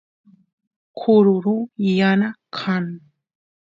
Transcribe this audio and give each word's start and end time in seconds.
kururu 0.97 1.55
yana 1.97 2.29
kan 2.57 2.85